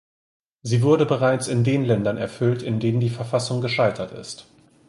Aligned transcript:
Sie 0.63 0.81
wurde 0.81 1.05
bereits 1.05 1.47
in 1.47 1.63
den 1.63 1.85
Ländern 1.85 2.17
erfüllt, 2.17 2.63
in 2.63 2.79
denen 2.79 2.99
die 3.01 3.11
Verfassung 3.11 3.61
gescheitert 3.61 4.11
ist. 4.13 4.47